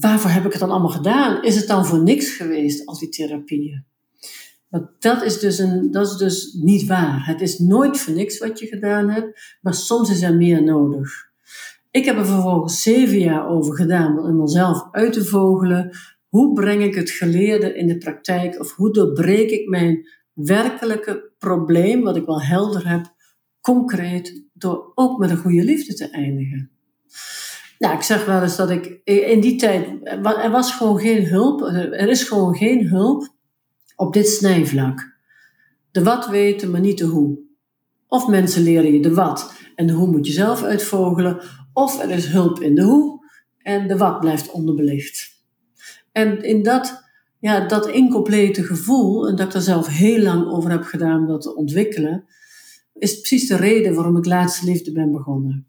waarvoor 0.00 0.30
heb 0.30 0.44
ik 0.44 0.50
het 0.50 0.60
dan 0.60 0.70
allemaal 0.70 0.88
gedaan? 0.88 1.42
Is 1.42 1.56
het 1.56 1.66
dan 1.66 1.86
voor 1.86 2.02
niks 2.02 2.30
geweest, 2.30 2.86
al 2.86 2.98
die 2.98 3.08
therapieën? 3.08 3.84
Maar 4.68 4.90
dat 4.98 5.22
is, 5.22 5.38
dus 5.38 5.58
een, 5.58 5.90
dat 5.90 6.06
is 6.06 6.16
dus 6.16 6.52
niet 6.52 6.86
waar. 6.86 7.26
Het 7.26 7.40
is 7.40 7.58
nooit 7.58 7.98
voor 7.98 8.14
niks 8.14 8.38
wat 8.38 8.58
je 8.58 8.66
gedaan 8.66 9.10
hebt, 9.10 9.58
maar 9.60 9.74
soms 9.74 10.10
is 10.10 10.22
er 10.22 10.36
meer 10.36 10.62
nodig. 10.62 11.26
Ik 11.90 12.04
heb 12.04 12.16
er 12.16 12.26
vervolgens 12.26 12.82
zeven 12.82 13.18
jaar 13.18 13.48
over 13.48 13.74
gedaan 13.74 14.18
om 14.18 14.36
mezelf 14.36 14.88
uit 14.90 15.12
te 15.12 15.24
vogelen, 15.24 15.96
hoe 16.28 16.52
breng 16.52 16.82
ik 16.82 16.94
het 16.94 17.10
geleerde 17.10 17.74
in 17.74 17.86
de 17.86 17.98
praktijk 17.98 18.60
of 18.60 18.74
hoe 18.74 18.92
doorbreek 18.92 19.50
ik 19.50 19.68
mijn 19.68 20.08
werkelijke 20.32 21.32
probleem, 21.38 22.02
wat 22.02 22.16
ik 22.16 22.26
wel 22.26 22.42
helder 22.42 22.88
heb, 22.88 23.14
concreet 23.60 24.44
door 24.52 24.92
ook 24.94 25.18
met 25.18 25.30
een 25.30 25.36
goede 25.36 25.64
liefde 25.64 25.94
te 25.94 26.10
eindigen. 26.10 26.70
Nou, 27.78 27.94
ik 27.94 28.02
zeg 28.02 28.24
wel 28.24 28.42
eens 28.42 28.56
dat 28.56 28.70
ik 28.70 29.00
in 29.04 29.40
die 29.40 29.56
tijd, 29.56 29.88
er 30.22 30.50
was 30.50 30.72
gewoon 30.72 30.98
geen 30.98 31.26
hulp, 31.26 31.60
er 31.72 32.08
is 32.08 32.22
gewoon 32.22 32.56
geen 32.56 32.86
hulp 32.86 33.34
op 33.96 34.12
dit 34.12 34.28
snijvlak. 34.28 35.16
De 35.90 36.02
wat 36.02 36.28
weten, 36.28 36.70
maar 36.70 36.80
niet 36.80 36.98
de 36.98 37.04
hoe. 37.04 37.38
Of 38.06 38.28
mensen 38.28 38.62
leren 38.62 38.92
je 38.92 39.00
de 39.00 39.14
wat 39.14 39.52
en 39.74 39.86
de 39.86 39.92
hoe 39.92 40.10
moet 40.10 40.26
je 40.26 40.32
zelf 40.32 40.62
uitvogelen, 40.62 41.40
of 41.72 42.02
er 42.02 42.10
is 42.10 42.26
hulp 42.26 42.60
in 42.60 42.74
de 42.74 42.82
hoe 42.82 43.26
en 43.58 43.88
de 43.88 43.96
wat 43.96 44.20
blijft 44.20 44.50
onderbelicht. 44.50 45.42
En 46.12 46.42
in 46.42 46.62
dat, 46.62 47.02
ja, 47.40 47.66
dat 47.66 47.88
incomplete 47.88 48.62
gevoel, 48.62 49.28
en 49.28 49.36
dat 49.36 49.46
ik 49.46 49.54
er 49.54 49.60
zelf 49.60 49.86
heel 49.86 50.22
lang 50.22 50.46
over 50.46 50.70
heb 50.70 50.82
gedaan 50.82 51.20
om 51.20 51.26
dat 51.26 51.42
te 51.42 51.56
ontwikkelen, 51.56 52.24
is 52.94 53.18
precies 53.18 53.48
de 53.48 53.56
reden 53.56 53.94
waarom 53.94 54.16
ik 54.16 54.24
laatste 54.24 54.66
liefde 54.66 54.92
ben 54.92 55.12
begonnen. 55.12 55.66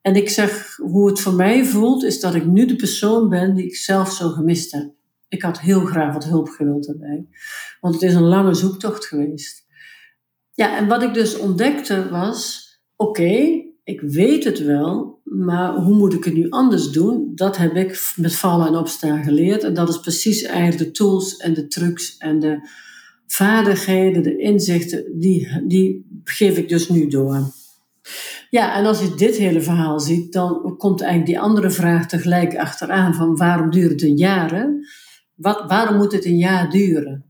En 0.00 0.16
ik 0.16 0.28
zeg, 0.28 0.76
hoe 0.76 1.08
het 1.08 1.20
voor 1.20 1.34
mij 1.34 1.64
voelt, 1.64 2.04
is 2.04 2.20
dat 2.20 2.34
ik 2.34 2.46
nu 2.46 2.66
de 2.66 2.76
persoon 2.76 3.28
ben 3.28 3.54
die 3.54 3.64
ik 3.64 3.76
zelf 3.76 4.12
zo 4.12 4.28
gemist 4.28 4.72
heb. 4.72 4.90
Ik 5.28 5.42
had 5.42 5.60
heel 5.60 5.84
graag 5.84 6.12
wat 6.12 6.24
hulp 6.24 6.48
gewild 6.48 6.86
daarbij. 6.86 7.26
Want 7.80 7.94
het 7.94 8.02
is 8.02 8.14
een 8.14 8.22
lange 8.22 8.54
zoektocht 8.54 9.06
geweest. 9.06 9.66
Ja, 10.54 10.76
en 10.76 10.88
wat 10.88 11.02
ik 11.02 11.14
dus 11.14 11.38
ontdekte 11.38 12.08
was, 12.08 12.68
oké, 12.96 13.62
ik 13.84 14.00
weet 14.00 14.44
het 14.44 14.58
wel, 14.64 15.20
maar 15.24 15.74
hoe 15.74 15.94
moet 15.94 16.12
ik 16.12 16.24
het 16.24 16.34
nu 16.34 16.50
anders 16.50 16.90
doen? 16.90 17.32
Dat 17.34 17.56
heb 17.56 17.76
ik 17.76 18.12
met 18.16 18.34
vallen 18.34 18.66
en 18.66 18.76
opstaan 18.76 19.24
geleerd. 19.24 19.64
En 19.64 19.74
dat 19.74 19.88
is 19.88 20.00
precies 20.00 20.42
eigenlijk 20.42 20.78
de 20.78 20.90
tools 20.90 21.36
en 21.36 21.54
de 21.54 21.66
trucs 21.66 22.16
en 22.16 22.40
de 22.40 22.68
vaardigheden, 23.26 24.22
de 24.22 24.36
inzichten, 24.36 25.18
die, 25.18 25.66
die 25.66 26.06
geef 26.24 26.56
ik 26.56 26.68
dus 26.68 26.88
nu 26.88 27.06
door. 27.06 27.52
Ja, 28.50 28.76
en 28.76 28.86
als 28.86 29.00
je 29.00 29.14
dit 29.14 29.36
hele 29.36 29.60
verhaal 29.60 30.00
ziet, 30.00 30.32
dan 30.32 30.74
komt 30.76 31.00
eigenlijk 31.00 31.30
die 31.30 31.40
andere 31.40 31.70
vraag 31.70 32.08
tegelijk 32.08 32.56
achteraan 32.56 33.14
van 33.14 33.36
waarom 33.36 33.70
duurt 33.70 33.90
het 33.90 34.02
een 34.02 34.16
jaar? 34.16 34.68
Wat, 35.34 35.64
waarom 35.66 35.96
moet 35.96 36.12
het 36.12 36.24
een 36.24 36.38
jaar 36.38 36.70
duren? 36.70 37.24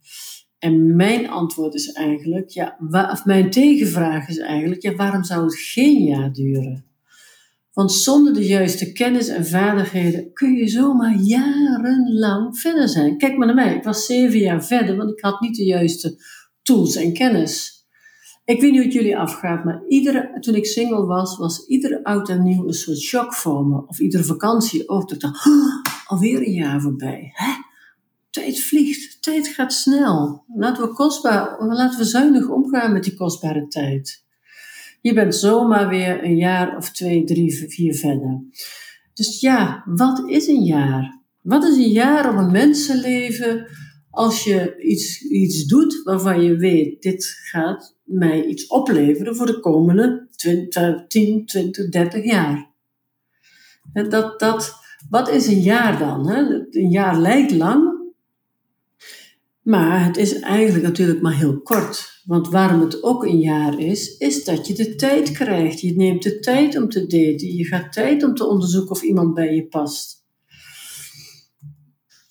En 0.59 0.97
mijn 0.97 1.29
antwoord 1.29 1.75
is 1.75 1.93
eigenlijk, 1.93 2.51
ja, 2.51 2.79
of 3.13 3.25
mijn 3.25 3.51
tegenvraag 3.51 4.29
is 4.29 4.39
eigenlijk, 4.39 4.83
ja, 4.83 4.95
waarom 4.95 5.25
zou 5.25 5.45
het 5.45 5.57
geen 5.57 6.03
jaar 6.03 6.33
duren? 6.33 6.85
Want 7.73 7.93
zonder 7.93 8.35
de 8.35 8.47
juiste 8.47 8.93
kennis 8.93 9.29
en 9.29 9.47
vaardigheden 9.47 10.33
kun 10.33 10.53
je 10.53 10.69
zomaar 10.69 11.17
jarenlang 11.17 12.59
verder 12.59 12.89
zijn. 12.89 13.19
Kijk 13.19 13.37
maar 13.37 13.47
naar 13.47 13.57
mij, 13.57 13.77
ik 13.77 13.85
was 13.85 14.07
zeven 14.07 14.39
jaar 14.39 14.65
verder, 14.65 14.97
want 14.97 15.11
ik 15.11 15.21
had 15.21 15.41
niet 15.41 15.57
de 15.57 15.65
juiste 15.65 16.25
tools 16.63 16.97
en 16.97 17.13
kennis. 17.13 17.80
Ik 18.45 18.61
weet 18.61 18.71
niet 18.71 18.75
hoe 18.75 18.85
het 18.85 18.93
jullie 18.93 19.19
afgaat, 19.19 19.65
maar 19.65 19.83
iedere, 19.89 20.37
toen 20.41 20.55
ik 20.55 20.67
single 20.67 21.05
was, 21.05 21.37
was 21.37 21.67
iedere 21.67 22.05
oud 22.05 22.29
en 22.29 22.43
nieuw 22.43 22.67
een 22.67 22.75
soort 22.75 22.99
shock 22.99 23.35
voor 23.35 23.67
me. 23.67 23.87
Of 23.87 23.99
iedere 23.99 24.25
vakantie 24.25 24.89
ook. 24.89 25.11
Ik 25.11 25.21
dacht, 25.21 25.47
oh, 25.47 25.83
alweer 26.07 26.47
een 26.47 26.53
jaar 26.53 26.81
voorbij. 26.81 27.31
Hè? 27.33 27.53
Tijd 28.31 28.61
vliegt, 28.61 29.23
tijd 29.23 29.49
gaat 29.49 29.73
snel. 29.73 30.45
Laten 30.55 30.83
we, 30.83 30.95
kostbaar, 30.95 31.67
laten 31.67 31.99
we 31.99 32.05
zuinig 32.05 32.49
omgaan 32.49 32.93
met 32.93 33.05
die 33.05 33.15
kostbare 33.15 33.67
tijd. 33.67 34.25
Je 35.01 35.15
bent 35.15 35.35
zomaar 35.35 35.89
weer 35.89 36.25
een 36.25 36.37
jaar 36.37 36.77
of 36.77 36.91
twee, 36.91 37.25
drie, 37.25 37.69
vier 37.69 37.95
verder. 37.95 38.43
Dus 39.15 39.41
ja, 39.41 39.83
wat 39.87 40.29
is 40.29 40.47
een 40.47 40.65
jaar? 40.65 41.19
Wat 41.43 41.65
is 41.65 41.77
een 41.77 41.93
jaar 41.93 42.31
om 42.31 42.39
een 42.39 42.53
mensenleven 42.53 43.67
als 44.11 44.45
je 44.45 44.83
iets, 44.83 45.23
iets 45.23 45.67
doet 45.67 46.03
waarvan 46.03 46.43
je 46.43 46.57
weet, 46.57 47.03
dit 47.03 47.25
gaat 47.25 47.99
mij 48.11 48.45
iets 48.45 48.67
opleveren 48.67 49.37
voor 49.37 49.47
de 49.47 49.61
komende 49.61 50.29
20, 50.37 51.07
10, 51.07 51.47
20, 51.47 51.89
30 51.89 52.25
jaar. 52.25 52.71
Dat, 53.93 54.41
dat, 54.41 54.75
wat 55.09 55.29
is 55.29 55.47
een 55.47 55.61
jaar 55.61 55.99
dan? 55.99 56.29
Hè? 56.29 56.67
Een 56.71 56.91
jaar 56.91 57.19
lijkt 57.19 57.53
lang, 57.53 58.01
maar 59.63 60.05
het 60.05 60.17
is 60.17 60.41
eigenlijk 60.41 60.85
natuurlijk 60.85 61.21
maar 61.21 61.37
heel 61.37 61.61
kort. 61.61 62.23
Want 62.25 62.49
waarom 62.49 62.81
het 62.81 63.03
ook 63.03 63.25
een 63.25 63.41
jaar 63.41 63.79
is, 63.79 64.17
is 64.17 64.45
dat 64.45 64.67
je 64.67 64.75
de 64.75 64.95
tijd 64.95 65.31
krijgt. 65.31 65.81
Je 65.81 65.97
neemt 65.97 66.23
de 66.23 66.39
tijd 66.39 66.77
om 66.77 66.89
te 66.89 67.01
daten. 67.01 67.55
Je 67.57 67.65
gaat 67.65 67.93
tijd 67.93 68.25
om 68.25 68.35
te 68.35 68.47
onderzoeken 68.47 68.91
of 68.91 69.03
iemand 69.03 69.35
bij 69.35 69.55
je 69.55 69.67
past. 69.67 70.20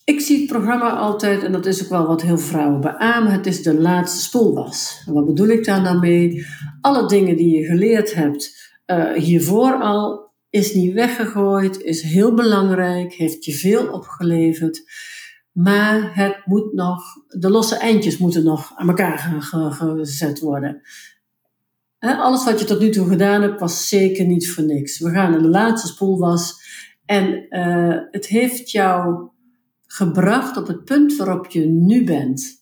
Ik 0.09 0.19
zie 0.19 0.37
het 0.37 0.47
programma 0.47 0.91
altijd, 0.91 1.43
en 1.43 1.51
dat 1.51 1.65
is 1.65 1.83
ook 1.83 1.89
wel 1.89 2.07
wat 2.07 2.21
heel 2.21 2.37
vrouwen 2.37 2.81
beamen, 2.81 3.31
het 3.31 3.45
is 3.45 3.63
de 3.63 3.79
laatste 3.79 4.21
spoelwas. 4.21 5.03
Wat 5.05 5.25
bedoel 5.25 5.47
ik 5.47 5.65
daar 5.65 5.81
nou 5.81 5.99
mee? 5.99 6.45
Alle 6.81 7.07
dingen 7.07 7.35
die 7.37 7.57
je 7.57 7.65
geleerd 7.65 8.13
hebt 8.13 8.71
uh, 8.85 9.11
hiervoor 9.11 9.73
al, 9.73 10.31
is 10.49 10.73
niet 10.73 10.93
weggegooid, 10.93 11.81
is 11.81 12.01
heel 12.01 12.33
belangrijk, 12.33 13.13
heeft 13.13 13.45
je 13.45 13.51
veel 13.51 13.91
opgeleverd. 13.91 14.83
Maar 15.51 16.15
het 16.15 16.41
moet 16.45 16.73
nog, 16.73 17.03
de 17.27 17.49
losse 17.49 17.75
eindjes 17.75 18.17
moeten 18.17 18.43
nog 18.43 18.71
aan 18.75 18.87
elkaar 18.87 19.17
gezet 19.41 20.39
worden. 20.39 20.81
alles 21.99 22.43
wat 22.43 22.59
je 22.59 22.65
tot 22.65 22.79
nu 22.79 22.89
toe 22.89 23.07
gedaan 23.07 23.41
hebt, 23.41 23.59
was 23.59 23.87
zeker 23.87 24.25
niet 24.25 24.51
voor 24.51 24.63
niks. 24.63 24.99
We 24.99 25.09
gaan 25.09 25.31
naar 25.31 25.41
de 25.41 25.47
laatste 25.47 25.87
spoelwas. 25.87 26.61
En 27.05 27.45
uh, 27.49 27.97
het 28.11 28.27
heeft 28.27 28.71
jou 28.71 29.29
gebracht 29.91 30.57
op 30.57 30.67
het 30.67 30.83
punt 30.83 31.15
waarop 31.15 31.47
je 31.47 31.65
nu 31.65 32.03
bent. 32.03 32.57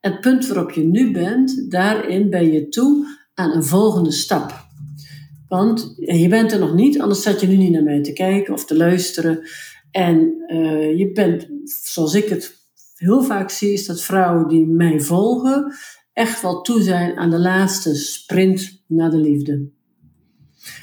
Het 0.00 0.20
punt 0.20 0.46
waarop 0.46 0.70
je 0.70 0.84
nu 0.84 1.12
bent, 1.12 1.70
daarin 1.70 2.30
ben 2.30 2.52
je 2.52 2.68
toe 2.68 3.06
aan 3.34 3.52
een 3.52 3.64
volgende 3.64 4.12
stap. 4.12 4.68
Want 5.48 5.94
je 5.96 6.28
bent 6.28 6.52
er 6.52 6.58
nog 6.58 6.74
niet, 6.74 7.00
anders 7.00 7.22
zat 7.22 7.40
je 7.40 7.46
nu 7.46 7.56
niet 7.56 7.72
naar 7.72 7.82
mij 7.82 8.02
te 8.02 8.12
kijken 8.12 8.54
of 8.54 8.64
te 8.64 8.76
luisteren. 8.76 9.40
En 9.90 10.44
uh, 10.46 10.98
je 10.98 11.12
bent, 11.12 11.48
zoals 11.64 12.14
ik 12.14 12.28
het 12.28 12.56
heel 12.94 13.22
vaak 13.22 13.50
zie, 13.50 13.72
is 13.72 13.86
dat 13.86 14.02
vrouwen 14.02 14.48
die 14.48 14.66
mij 14.66 15.00
volgen 15.00 15.74
echt 16.12 16.42
wel 16.42 16.60
toe 16.60 16.82
zijn 16.82 17.16
aan 17.16 17.30
de 17.30 17.38
laatste 17.38 17.94
sprint 17.94 18.82
naar 18.86 19.10
de 19.10 19.16
liefde. 19.16 19.70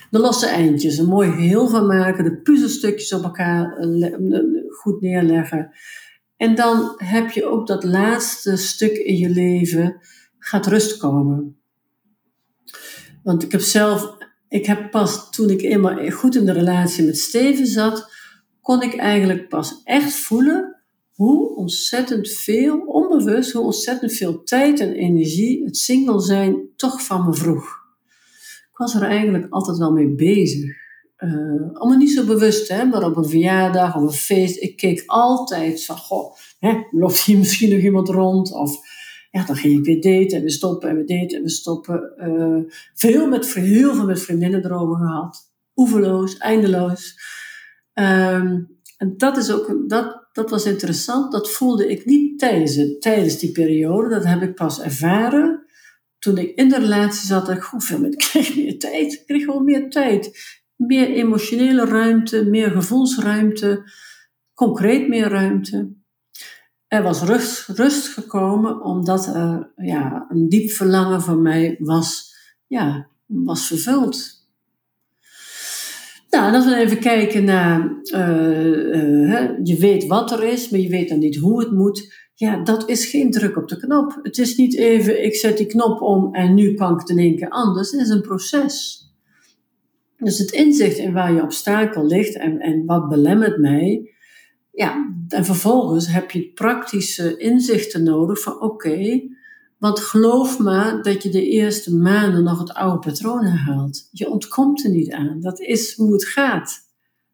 De 0.09 0.19
losse 0.19 0.45
eindjes, 0.47 0.97
een 0.97 1.05
mooi 1.05 1.31
geheel 1.31 1.67
van 1.67 1.85
maken, 1.85 2.23
de 2.23 2.41
puzzelstukjes 2.41 3.13
op 3.13 3.23
elkaar 3.23 3.77
eh, 3.77 4.13
goed 4.69 5.01
neerleggen. 5.01 5.71
En 6.37 6.55
dan 6.55 6.93
heb 6.97 7.29
je 7.29 7.45
ook 7.45 7.67
dat 7.67 7.83
laatste 7.83 8.55
stuk 8.55 8.97
in 8.97 9.17
je 9.17 9.29
leven, 9.29 9.99
gaat 10.39 10.67
rust 10.67 10.97
komen. 10.97 11.57
Want 13.23 13.43
ik 13.43 13.51
heb 13.51 13.61
zelf, 13.61 14.17
ik 14.49 14.65
heb 14.65 14.91
pas 14.91 15.31
toen 15.31 15.49
ik 15.49 15.61
eenmaal 15.61 16.09
goed 16.09 16.35
in 16.35 16.45
de 16.45 16.51
relatie 16.51 17.05
met 17.05 17.17
Steven 17.17 17.67
zat, 17.67 18.11
kon 18.61 18.81
ik 18.81 18.95
eigenlijk 18.95 19.49
pas 19.49 19.81
echt 19.83 20.13
voelen 20.13 20.75
hoe 21.13 21.55
ontzettend 21.55 22.29
veel, 22.29 22.79
onbewust, 22.79 23.51
hoe 23.51 23.63
ontzettend 23.63 24.13
veel 24.13 24.43
tijd 24.43 24.79
en 24.79 24.93
energie 24.93 25.63
het 25.63 25.77
single 25.77 26.21
zijn 26.21 26.69
toch 26.75 27.03
van 27.03 27.25
me 27.25 27.33
vroeg. 27.33 27.86
Ik 28.77 28.83
was 28.83 28.95
er 28.95 29.01
eigenlijk 29.01 29.45
altijd 29.49 29.77
wel 29.77 29.91
mee 29.91 30.15
bezig. 30.15 30.75
Uh, 31.17 31.73
allemaal 31.73 31.97
niet 31.97 32.11
zo 32.11 32.25
bewust, 32.25 32.67
hè, 32.67 32.85
maar 32.85 33.03
op 33.03 33.17
een 33.17 33.29
verjaardag 33.29 33.95
of 33.95 34.01
een 34.01 34.11
feest. 34.11 34.61
Ik 34.61 34.77
keek 34.77 35.03
altijd 35.05 35.85
van, 35.85 35.97
goh, 35.97 36.35
hè, 36.59 36.73
loopt 36.91 37.23
hier 37.23 37.37
misschien 37.43 37.69
nog 37.69 37.79
iemand 37.79 38.09
rond? 38.09 38.53
Of 38.53 38.77
ja, 39.31 39.45
dan 39.45 39.55
ging 39.55 39.77
ik 39.77 39.85
weer 39.85 40.01
daten 40.01 40.37
en 40.37 40.43
we 40.43 40.49
stoppen 40.49 40.89
en 40.89 40.95
we 40.95 41.03
daten 41.03 41.37
en 41.37 41.43
we 41.43 41.49
stoppen. 41.49 42.13
Uh, 42.17 42.71
veel 42.93 43.27
met, 43.27 43.53
heel 43.53 43.95
veel 43.95 44.05
met 44.05 44.21
vriendinnen 44.21 44.65
erover 44.65 44.95
gehad. 44.95 45.51
Oeverloos, 45.75 46.37
eindeloos. 46.37 47.19
Um, 47.93 48.79
en 48.97 49.13
dat, 49.17 49.37
is 49.37 49.51
ook, 49.51 49.89
dat, 49.89 50.27
dat 50.31 50.49
was 50.49 50.65
interessant. 50.65 51.31
Dat 51.31 51.51
voelde 51.51 51.89
ik 51.89 52.05
niet 52.05 52.39
tijdens, 52.39 52.99
tijdens 52.99 53.39
die 53.39 53.51
periode. 53.51 54.09
Dat 54.09 54.25
heb 54.25 54.41
ik 54.41 54.55
pas 54.55 54.81
ervaren 54.81 55.66
toen 56.19 56.37
ik 56.37 56.55
in 56.55 56.69
de 56.69 56.79
relatie 56.79 57.27
zat. 57.27 57.45
Dat 57.45 57.55
ik 57.55 57.63
goed 57.63 57.83
veel 57.83 58.03
ik 58.03 58.17
kreeg 58.17 58.55
meer 58.57 58.79
tijd. 58.79 59.13
Ik 59.13 59.23
kreeg 59.25 59.43
gewoon 59.43 59.63
meer 59.63 59.89
tijd 59.89 60.55
meer 60.77 61.09
emotionele 61.09 61.85
ruimte, 61.85 62.45
meer 62.45 62.71
gevoelsruimte, 62.71 63.91
concreet 64.53 65.07
meer 65.07 65.29
ruimte. 65.29 65.91
Er 66.87 67.03
was 67.03 67.21
rust, 67.21 67.67
rust 67.67 68.07
gekomen 68.07 68.81
omdat 68.83 69.35
er 69.35 69.71
ja, 69.75 70.25
een 70.29 70.49
diep 70.49 70.69
verlangen 70.69 71.21
van 71.21 71.41
mij 71.41 71.75
was, 71.79 72.35
ja, 72.67 73.07
was 73.25 73.67
vervuld. 73.67 74.35
Nou, 76.29 76.53
als 76.55 76.65
we 76.65 76.75
even 76.75 76.99
kijken 76.99 77.43
naar, 77.43 78.01
uh, 78.13 78.93
uh, 78.95 79.49
je 79.63 79.77
weet 79.79 80.07
wat 80.07 80.31
er 80.31 80.43
is, 80.43 80.69
maar 80.69 80.79
je 80.79 80.89
weet 80.89 81.09
dan 81.09 81.19
niet 81.19 81.37
hoe 81.37 81.59
het 81.59 81.71
moet. 81.71 82.26
Ja, 82.39 82.63
dat 82.63 82.89
is 82.89 83.05
geen 83.05 83.31
druk 83.31 83.57
op 83.57 83.67
de 83.67 83.77
knop. 83.77 84.19
Het 84.21 84.37
is 84.37 84.55
niet 84.55 84.75
even, 84.75 85.23
ik 85.23 85.35
zet 85.35 85.57
die 85.57 85.65
knop 85.65 86.01
om 86.01 86.35
en 86.35 86.53
nu 86.53 86.73
kan 86.73 86.93
ik 86.93 86.99
het 86.99 87.09
in 87.09 87.17
één 87.17 87.35
keer 87.35 87.49
anders. 87.49 87.91
Het 87.91 88.01
is 88.01 88.09
een 88.09 88.21
proces. 88.21 89.05
Dus 90.17 90.37
het 90.37 90.51
inzicht 90.51 90.97
in 90.97 91.13
waar 91.13 91.33
je 91.33 91.41
obstakel 91.41 92.05
ligt 92.05 92.35
en, 92.35 92.59
en 92.59 92.85
wat 92.85 93.09
belemmert 93.09 93.57
mij. 93.57 94.11
Ja, 94.71 95.15
en 95.27 95.45
vervolgens 95.45 96.07
heb 96.07 96.31
je 96.31 96.51
praktische 96.53 97.37
inzichten 97.37 98.03
nodig 98.03 98.41
van 98.41 98.61
oké, 98.61 99.21
want 99.77 99.99
geloof 99.99 100.59
maar 100.59 101.01
dat 101.01 101.23
je 101.23 101.29
de 101.29 101.49
eerste 101.49 101.95
maanden 101.95 102.43
nog 102.43 102.59
het 102.59 102.73
oude 102.73 102.99
patroon 102.99 103.45
herhaalt. 103.45 104.07
Je 104.11 104.29
ontkomt 104.29 104.83
er 104.83 104.89
niet 104.89 105.11
aan. 105.11 105.41
Dat 105.41 105.59
is 105.59 105.95
hoe 105.95 106.13
het 106.13 106.25
gaat. 106.25 106.79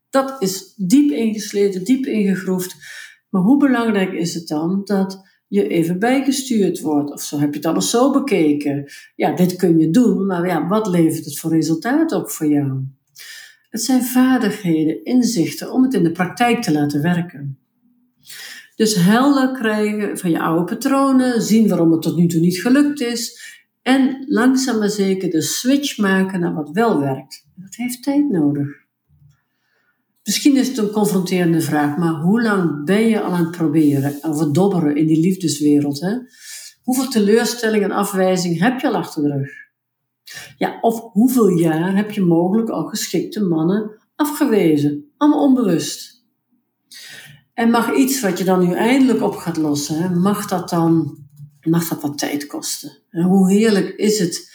Dat 0.09 0.35
is 0.39 0.73
diep 0.75 1.11
ingesleten, 1.11 1.83
diep 1.83 2.05
ingegroefd. 2.05 2.75
Maar 3.33 3.41
hoe 3.41 3.57
belangrijk 3.57 4.11
is 4.11 4.33
het 4.33 4.47
dan 4.47 4.81
dat 4.83 5.21
je 5.47 5.67
even 5.67 5.99
bijgestuurd 5.99 6.79
wordt. 6.79 7.11
Of 7.11 7.21
zo 7.21 7.39
heb 7.39 7.49
je 7.49 7.59
het 7.59 7.65
alles 7.65 7.89
zo 7.89 8.11
bekeken. 8.11 8.91
Ja, 9.15 9.35
dit 9.35 9.55
kun 9.55 9.77
je 9.77 9.89
doen, 9.89 10.25
maar 10.25 10.47
ja, 10.47 10.67
wat 10.67 10.87
levert 10.87 11.25
het 11.25 11.39
voor 11.39 11.51
resultaat 11.51 12.11
op 12.11 12.29
voor 12.29 12.47
jou? 12.47 12.85
Het 13.69 13.81
zijn 13.81 14.03
vaardigheden, 14.03 15.03
inzichten 15.03 15.71
om 15.71 15.83
het 15.83 15.93
in 15.93 16.03
de 16.03 16.11
praktijk 16.11 16.61
te 16.61 16.71
laten 16.71 17.01
werken. 17.01 17.57
Dus 18.75 18.95
helder 18.95 19.51
krijgen 19.51 20.17
van 20.17 20.31
je 20.31 20.39
oude 20.39 20.63
patronen, 20.63 21.41
zien 21.41 21.67
waarom 21.67 21.91
het 21.91 22.01
tot 22.01 22.15
nu 22.15 22.27
toe 22.27 22.39
niet 22.39 22.61
gelukt 22.61 23.01
is 23.01 23.41
en 23.81 24.25
langzaam 24.27 24.79
maar 24.79 24.89
zeker 24.89 25.29
de 25.29 25.41
switch 25.41 25.97
maken 25.97 26.39
naar 26.39 26.53
wat 26.53 26.69
wel 26.69 26.99
werkt. 26.99 27.47
Dat 27.55 27.75
heeft 27.75 28.03
tijd 28.03 28.29
nodig. 28.29 28.82
Misschien 30.23 30.57
is 30.57 30.67
het 30.67 30.77
een 30.77 30.89
confronterende 30.91 31.61
vraag, 31.61 31.97
maar 31.97 32.13
hoe 32.13 32.41
lang 32.41 32.85
ben 32.85 33.07
je 33.07 33.21
al 33.21 33.31
aan 33.31 33.43
het 33.43 33.51
proberen 33.51 34.17
of 34.21 34.37
verdobberen 34.37 34.95
in 34.95 35.07
die 35.07 35.19
liefdeswereld? 35.19 35.99
Hè? 35.99 36.13
Hoeveel 36.83 37.07
teleurstelling 37.07 37.83
en 37.83 37.91
afwijzing 37.91 38.59
heb 38.59 38.79
je 38.79 38.87
al 38.87 38.95
achter 38.95 39.23
de 39.23 39.29
rug? 39.29 39.51
Ja, 40.57 40.77
of 40.81 40.99
hoeveel 40.99 41.47
jaar 41.47 41.95
heb 41.95 42.11
je 42.11 42.21
mogelijk 42.21 42.69
al 42.69 42.83
geschikte 42.83 43.43
mannen 43.43 43.91
afgewezen? 44.15 45.11
Allemaal 45.17 45.43
onbewust. 45.43 46.23
En 47.53 47.69
mag 47.69 47.95
iets 47.95 48.21
wat 48.21 48.37
je 48.37 48.43
dan 48.43 48.67
nu 48.67 48.73
eindelijk 48.73 49.21
op 49.21 49.35
gaat 49.35 49.57
lossen, 49.57 50.19
mag 50.21 50.47
dat 50.47 50.69
dan 50.69 51.21
mag 51.69 51.87
dat 51.87 52.01
wat 52.01 52.17
tijd 52.17 52.47
kosten? 52.47 52.97
En 53.09 53.23
hoe 53.23 53.51
heerlijk 53.51 53.89
is 53.89 54.19
het 54.19 54.51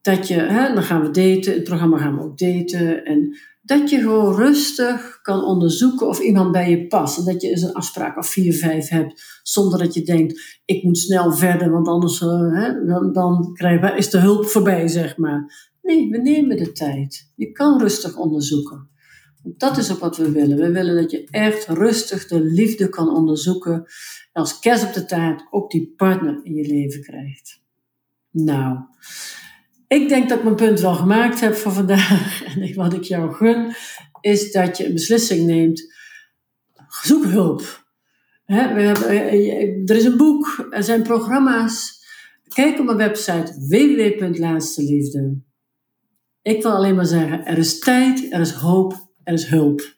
dat 0.00 0.28
je, 0.28 0.34
hè, 0.34 0.74
dan 0.74 0.82
gaan 0.82 1.00
we 1.00 1.10
daten, 1.10 1.52
het 1.52 1.64
programma 1.64 1.98
gaan 1.98 2.16
we 2.16 2.22
ook 2.22 2.38
daten, 2.38 3.04
en 3.04 3.38
dat 3.68 3.90
je 3.90 3.98
gewoon 3.98 4.34
rustig 4.34 5.20
kan 5.22 5.44
onderzoeken 5.44 6.08
of 6.08 6.20
iemand 6.20 6.52
bij 6.52 6.70
je 6.70 6.86
past. 6.86 7.18
En 7.18 7.24
dat 7.24 7.42
je 7.42 7.48
eens 7.48 7.62
een 7.62 7.72
afspraak 7.72 8.16
of 8.16 8.26
vier, 8.26 8.54
vijf 8.54 8.88
hebt, 8.88 9.40
zonder 9.42 9.78
dat 9.78 9.94
je 9.94 10.02
denkt, 10.02 10.60
ik 10.64 10.82
moet 10.82 10.98
snel 10.98 11.32
verder, 11.32 11.70
want 11.70 11.88
anders 11.88 12.20
uh, 12.20 12.54
hè, 12.54 12.84
dan, 12.84 13.12
dan 13.12 13.52
krijgen 13.52 13.90
we, 13.90 13.96
is 13.96 14.10
de 14.10 14.18
hulp 14.18 14.46
voorbij, 14.46 14.88
zeg 14.88 15.16
maar. 15.16 15.70
Nee, 15.82 16.10
we 16.10 16.18
nemen 16.18 16.56
de 16.56 16.72
tijd. 16.72 17.32
Je 17.34 17.52
kan 17.52 17.80
rustig 17.80 18.16
onderzoeken. 18.16 18.88
Dat 19.42 19.76
is 19.76 19.92
ook 19.92 19.98
wat 19.98 20.16
we 20.16 20.30
willen. 20.30 20.56
We 20.56 20.70
willen 20.70 20.96
dat 20.96 21.10
je 21.10 21.26
echt 21.30 21.66
rustig 21.66 22.26
de 22.26 22.40
liefde 22.40 22.88
kan 22.88 23.16
onderzoeken. 23.16 23.74
En 24.32 24.42
als 24.42 24.58
kerst 24.58 24.84
op 24.84 24.92
de 24.92 25.04
taart 25.04 25.46
ook 25.50 25.70
die 25.70 25.92
partner 25.96 26.40
in 26.42 26.54
je 26.54 26.66
leven 26.66 27.02
krijgt. 27.02 27.60
Nou, 28.30 28.78
ik 29.88 30.08
denk 30.08 30.28
dat 30.28 30.38
ik 30.38 30.44
mijn 30.44 30.56
punt 30.56 30.80
wel 30.80 30.94
gemaakt 30.94 31.40
heb 31.40 31.54
voor 31.54 31.72
vandaag. 31.72 32.42
En 32.54 32.74
wat 32.74 32.94
ik 32.94 33.02
jou 33.02 33.32
gun, 33.32 33.74
is 34.20 34.52
dat 34.52 34.76
je 34.76 34.86
een 34.86 34.92
beslissing 34.92 35.46
neemt. 35.46 35.94
Zoek 37.02 37.24
hulp. 37.24 37.86
we 38.46 38.54
hebben, 38.54 38.86
er 39.86 39.96
is 39.96 40.04
een 40.04 40.16
boek, 40.16 40.66
er 40.70 40.82
zijn 40.82 41.02
programma's. 41.02 42.06
Kijk 42.48 42.78
op 42.78 42.84
mijn 42.84 42.96
website 42.96 43.52
www.laatsteliefde. 43.68 45.40
Ik 46.42 46.62
wil 46.62 46.72
alleen 46.72 46.94
maar 46.94 47.06
zeggen, 47.06 47.46
er 47.46 47.58
is 47.58 47.78
tijd, 47.78 48.32
er 48.32 48.40
is 48.40 48.50
hoop, 48.50 49.10
er 49.24 49.32
is 49.32 49.46
hulp. 49.46 49.97